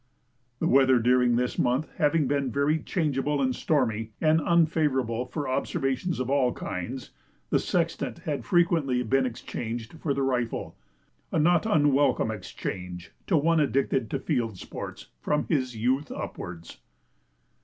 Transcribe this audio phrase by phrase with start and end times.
[0.57, 6.19] The weather during this month having been very changeable and stormy, and unfavourable for observations
[6.19, 7.11] of all kinds,
[7.51, 10.75] the sextant had frequently been exchanged for the rifle
[11.31, 16.79] a not unwelcome exchange to one addicted to field sports "from his youth upwards."